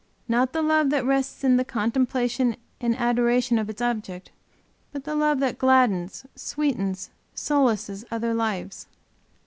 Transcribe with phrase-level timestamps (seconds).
[0.27, 4.31] Not the love that rests in the contemplation and adoration of its object;
[4.91, 8.87] but the love that gladdens, sweetens, solaces other lives.